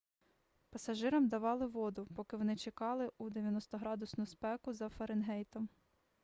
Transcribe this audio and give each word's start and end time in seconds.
пасажирам 0.69 1.27
давали 1.27 1.65
воду 1.67 2.07
поки 2.15 2.37
вони 2.37 2.55
чекали 2.55 3.11
у 3.17 3.29
90-градусну 3.29 4.25
спеку 4.25 4.73
за 4.73 4.89
фаренгейтом 4.89 5.69